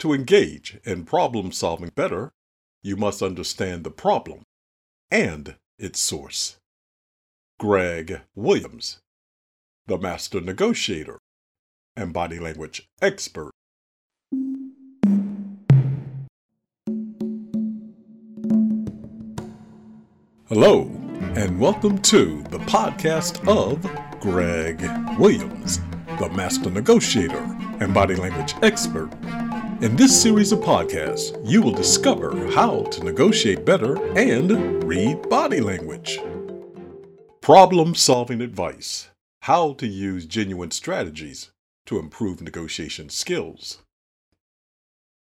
[0.00, 2.32] To engage in problem solving better,
[2.82, 4.44] you must understand the problem
[5.10, 6.56] and its source.
[7.58, 9.00] Greg Williams,
[9.88, 11.18] the master negotiator
[11.96, 13.50] and body language expert.
[20.48, 20.90] Hello,
[21.36, 23.82] and welcome to the podcast of
[24.18, 24.80] Greg
[25.18, 25.78] Williams,
[26.18, 27.44] the master negotiator
[27.80, 29.10] and body language expert.
[29.80, 35.62] In this series of podcasts, you will discover how to negotiate better and read body
[35.62, 36.20] language.
[37.40, 39.08] Problem solving advice
[39.40, 41.50] How to use genuine strategies
[41.86, 43.78] to improve negotiation skills.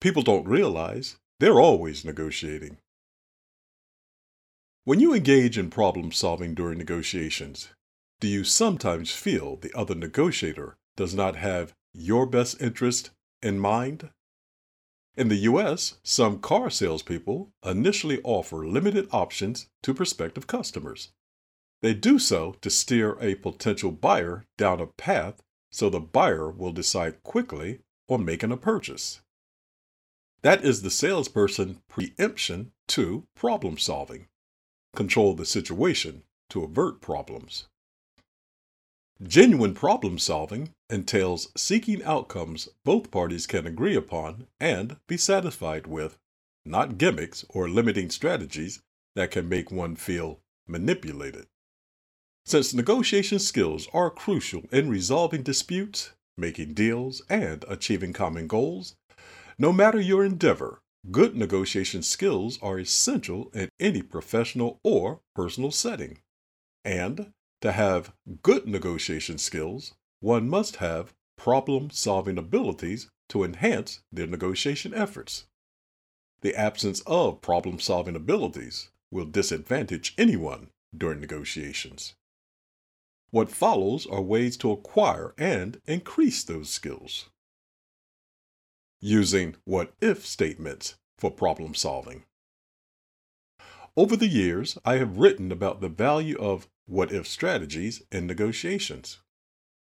[0.00, 2.78] People don't realize they're always negotiating.
[4.84, 7.68] When you engage in problem solving during negotiations,
[8.18, 14.10] do you sometimes feel the other negotiator does not have your best interest in mind?
[15.16, 21.10] In the US, some car salespeople initially offer limited options to prospective customers.
[21.82, 26.72] They do so to steer a potential buyer down a path so the buyer will
[26.72, 29.20] decide quickly on making a purchase.
[30.42, 34.26] That is the salesperson preemption to problem solving.
[34.94, 37.68] Control the situation to avert problems.
[39.22, 46.16] Genuine problem solving entails seeking outcomes both parties can agree upon and be satisfied with,
[46.64, 48.80] not gimmicks or limiting strategies
[49.14, 51.46] that can make one feel manipulated.
[52.46, 58.96] Since negotiation skills are crucial in resolving disputes, making deals, and achieving common goals,
[59.58, 60.80] no matter your endeavor,
[61.10, 66.20] good negotiation skills are essential in any professional or personal setting.
[66.86, 68.12] And to have
[68.42, 75.46] good negotiation skills, one must have problem solving abilities to enhance their negotiation efforts.
[76.42, 82.14] The absence of problem solving abilities will disadvantage anyone during negotiations.
[83.30, 87.28] What follows are ways to acquire and increase those skills.
[89.00, 92.24] Using what if statements for problem solving.
[93.96, 99.18] Over the years, I have written about the value of what if strategies in negotiations.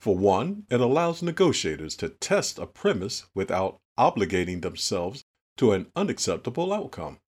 [0.00, 5.24] For one, it allows negotiators to test a premise without obligating themselves
[5.56, 7.18] to an unacceptable outcome.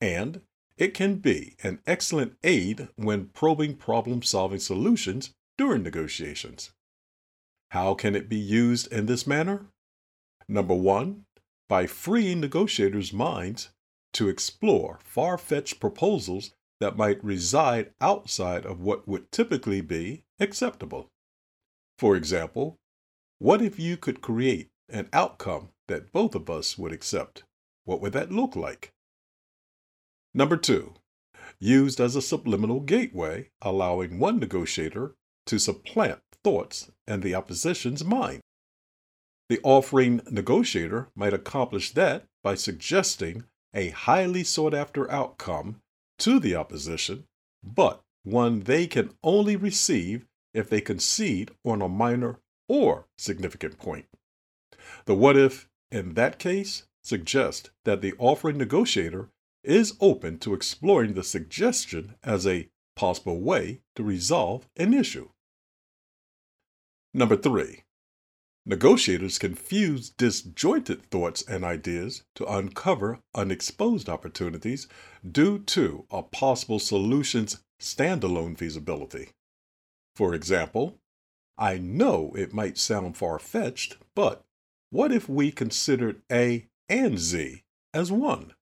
[0.00, 0.42] And
[0.76, 6.70] it can be an excellent aid when probing problem solving solutions during negotiations.
[7.70, 9.66] How can it be used in this manner?
[10.48, 11.24] Number one,
[11.68, 13.70] by freeing negotiators' minds
[14.12, 21.10] to explore far fetched proposals that might reside outside of what would typically be acceptable.
[21.98, 22.76] For example,
[23.38, 27.44] what if you could create an outcome that both of us would accept?
[27.84, 28.92] What would that look like?
[30.34, 30.94] Number two,
[31.58, 35.14] used as a subliminal gateway, allowing one negotiator
[35.46, 38.40] to supplant thoughts in the opposition's mind.
[39.48, 45.80] The offering negotiator might accomplish that by suggesting a highly sought after outcome
[46.18, 47.24] to the opposition,
[47.62, 54.06] but one they can only receive if they concede on a minor or significant point.
[55.04, 59.30] The what if in that case suggests that the offering negotiator
[59.62, 65.28] is open to exploring the suggestion as a possible way to resolve an issue.
[67.12, 67.84] Number three,
[68.66, 74.88] negotiators can fuse disjointed thoughts and ideas to uncover unexposed opportunities
[75.30, 79.28] due to a possible solution's standalone feasibility.
[80.16, 80.98] For example,
[81.56, 84.44] I know it might sound far fetched, but
[84.90, 87.62] what if we considered A and Z
[87.94, 88.54] as one?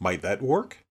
[0.00, 0.86] Might that work?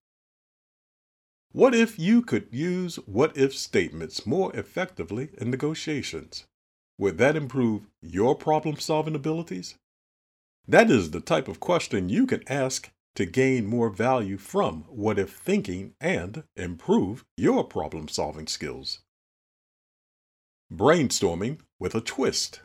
[1.51, 6.45] What if you could use what if statements more effectively in negotiations?
[6.97, 9.75] Would that improve your problem solving abilities?
[10.67, 15.17] That is the type of question you can ask to gain more value from what
[15.17, 18.99] if thinking and improve your problem solving skills.
[20.71, 22.61] Brainstorming with a twist.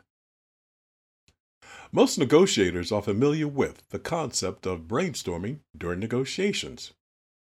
[1.91, 6.93] Most negotiators are familiar with the concept of brainstorming during negotiations.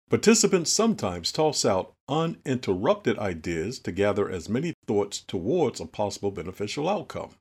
[0.09, 6.87] Participants sometimes toss out uninterrupted ideas to gather as many thoughts towards a possible beneficial
[6.87, 7.31] outcome.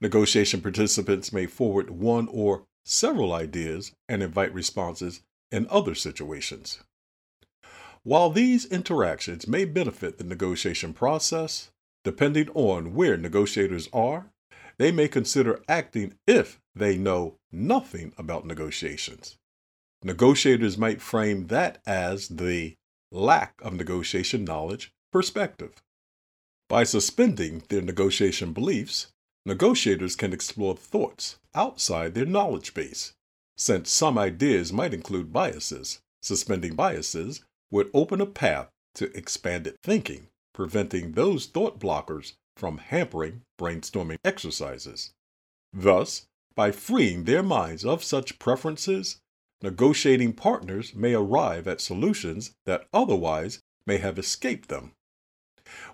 [0.00, 6.80] Negotiation participants may forward one or several ideas and invite responses in other situations.
[8.02, 11.70] While these interactions may benefit the negotiation process,
[12.02, 14.30] depending on where negotiators are,
[14.78, 19.36] they may consider acting if they know nothing about negotiations.
[20.02, 22.74] Negotiators might frame that as the
[23.12, 25.82] lack of negotiation knowledge perspective.
[26.68, 29.08] By suspending their negotiation beliefs,
[29.44, 33.12] negotiators can explore thoughts outside their knowledge base,
[33.56, 36.00] since some ideas might include biases.
[36.22, 43.42] Suspending biases would open a path to expanded thinking, preventing those thought blockers from hampering
[43.58, 45.12] brainstorming exercises.
[45.72, 49.20] Thus, by freeing their minds of such preferences,
[49.62, 54.92] negotiating partners may arrive at solutions that otherwise may have escaped them.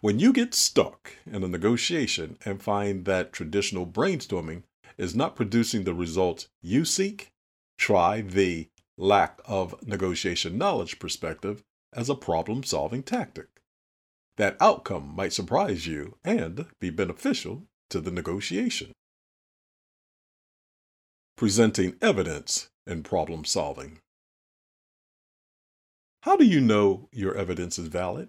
[0.01, 4.63] When you get stuck in a negotiation and find that traditional brainstorming
[4.97, 7.33] is not producing the results you seek,
[7.77, 11.63] try the lack of negotiation knowledge perspective
[11.93, 13.49] as a problem solving tactic.
[14.37, 18.93] That outcome might surprise you and be beneficial to the negotiation.
[21.37, 23.99] Presenting evidence in problem solving.
[26.23, 28.29] How do you know your evidence is valid?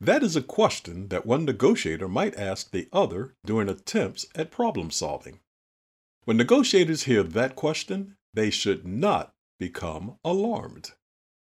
[0.00, 4.90] That is a question that one negotiator might ask the other during attempts at problem
[4.90, 5.40] solving.
[6.24, 10.92] When negotiators hear that question, they should not become alarmed.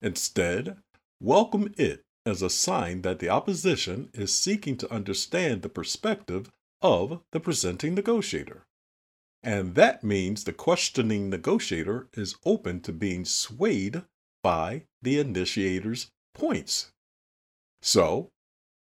[0.01, 0.77] Instead,
[1.19, 6.50] welcome it as a sign that the opposition is seeking to understand the perspective
[6.81, 8.65] of the presenting negotiator.
[9.41, 14.03] And that means the questioning negotiator is open to being swayed
[14.44, 16.91] by the initiator's points.
[17.81, 18.30] So,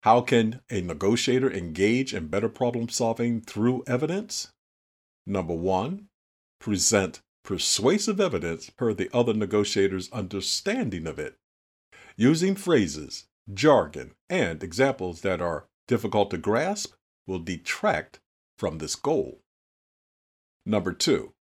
[0.02, 4.50] how can a negotiator engage in better problem solving through evidence?
[5.26, 6.08] Number one,
[6.60, 11.36] present persuasive evidence per the other negotiator's understanding of it.
[12.16, 16.94] Using phrases, jargon, and examples that are difficult to grasp
[17.26, 18.20] will detract
[18.58, 19.41] from this goal.
[20.64, 21.32] Number two,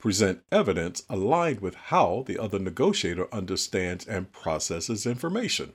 [0.00, 5.74] present evidence aligned with how the other negotiator understands and processes information.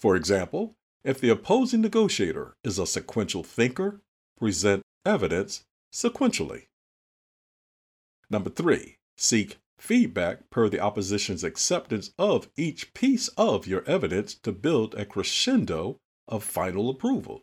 [0.00, 4.02] For example, if the opposing negotiator is a sequential thinker,
[4.36, 6.66] present evidence sequentially.
[8.28, 14.52] Number three, seek feedback per the opposition's acceptance of each piece of your evidence to
[14.52, 17.42] build a crescendo of final approval.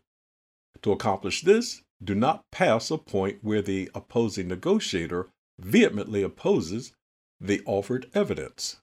[0.83, 6.93] To accomplish this, do not pass a point where the opposing negotiator vehemently opposes
[7.39, 8.77] the offered evidence.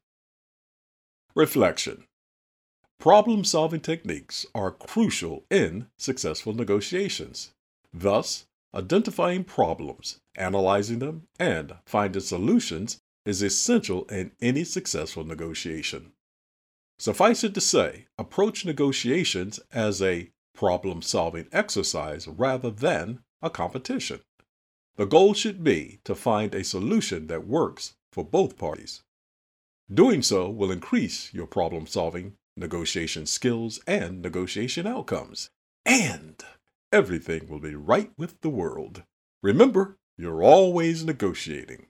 [1.35, 2.05] Reflection
[2.99, 7.53] Problem solving techniques are crucial in successful negotiations.
[7.93, 16.13] Thus, identifying problems, analyzing them, and finding solutions is essential in any successful negotiation.
[16.99, 24.21] Suffice it to say, approach negotiations as a problem solving exercise rather than a competition.
[24.97, 29.03] The goal should be to find a solution that works for both parties.
[29.93, 35.51] Doing so will increase your problem solving, negotiation skills, and negotiation outcomes.
[35.85, 36.43] And
[36.93, 39.03] everything will be right with the world.
[39.43, 41.87] Remember, you're always negotiating.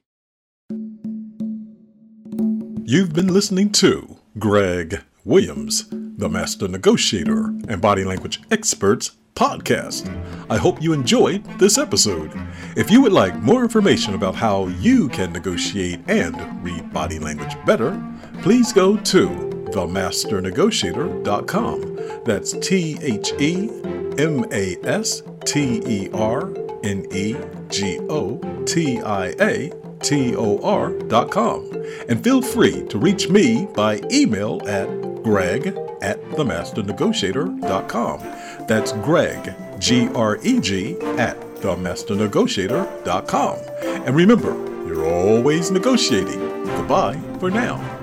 [2.85, 10.07] You've been listening to Greg Williams, the Master Negotiator and Body Language Experts podcast.
[10.49, 12.31] I hope you enjoyed this episode.
[12.75, 17.55] If you would like more information about how you can negotiate and read body language
[17.65, 18.01] better,
[18.41, 22.23] please go to themasternegotiator.com.
[22.25, 23.69] That's T H E
[24.17, 26.51] M A S T E R
[26.83, 27.35] N E
[27.69, 29.71] G O T I A
[30.03, 31.69] T-O-R.com.
[32.09, 34.87] And feel free to reach me by email at
[35.23, 35.67] greg
[36.01, 38.19] at themasternegotiator.com.
[38.67, 43.57] That's Greg, G-R-E-G, at themasternegotiator.com.
[44.05, 44.53] And remember,
[44.85, 46.65] you're always negotiating.
[46.65, 48.02] Goodbye for now.